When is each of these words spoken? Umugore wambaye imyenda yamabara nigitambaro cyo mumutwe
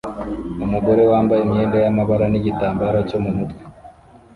Umugore 0.65 1.01
wambaye 1.11 1.41
imyenda 1.43 1.77
yamabara 1.85 2.25
nigitambaro 2.29 2.99
cyo 3.09 3.17
mumutwe 3.23 3.63